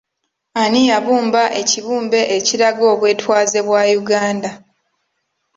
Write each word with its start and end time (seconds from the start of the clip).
Ani 0.61 0.81
yabumba 0.89 1.43
ekibumbe 1.61 2.21
ekiraga 2.37 2.83
obwetwaze 2.93 3.59
bwa 3.67 3.81
Uganda? 4.01 4.51